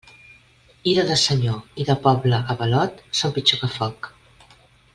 [0.91, 4.11] Ira de senyor i de poble avalot són pitjor que foc.